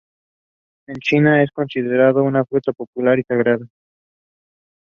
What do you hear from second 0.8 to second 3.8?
En China, es considerado una fruta popular y sagrada.